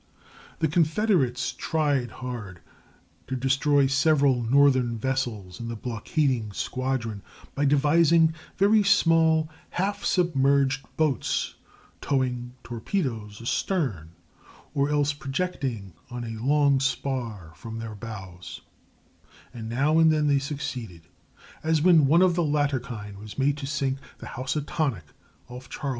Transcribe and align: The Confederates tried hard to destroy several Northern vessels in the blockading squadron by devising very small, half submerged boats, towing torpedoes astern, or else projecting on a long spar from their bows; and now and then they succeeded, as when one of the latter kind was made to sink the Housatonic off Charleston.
The 0.57 0.67
Confederates 0.67 1.51
tried 1.51 2.09
hard 2.09 2.59
to 3.27 3.35
destroy 3.35 3.85
several 3.85 4.41
Northern 4.41 4.97
vessels 4.97 5.59
in 5.59 5.67
the 5.67 5.75
blockading 5.75 6.51
squadron 6.53 7.21
by 7.53 7.65
devising 7.65 8.33
very 8.57 8.81
small, 8.81 9.47
half 9.69 10.03
submerged 10.03 10.83
boats, 10.97 11.53
towing 12.01 12.55
torpedoes 12.63 13.39
astern, 13.43 14.13
or 14.73 14.89
else 14.89 15.13
projecting 15.13 15.93
on 16.09 16.23
a 16.23 16.41
long 16.43 16.79
spar 16.79 17.53
from 17.55 17.77
their 17.77 17.93
bows; 17.93 18.61
and 19.53 19.69
now 19.69 19.99
and 19.99 20.11
then 20.11 20.25
they 20.25 20.39
succeeded, 20.39 21.03
as 21.61 21.83
when 21.83 22.07
one 22.07 22.23
of 22.23 22.33
the 22.33 22.41
latter 22.43 22.79
kind 22.79 23.19
was 23.19 23.37
made 23.37 23.55
to 23.57 23.67
sink 23.67 23.99
the 24.17 24.25
Housatonic 24.29 25.05
off 25.47 25.69
Charleston. 25.69 25.89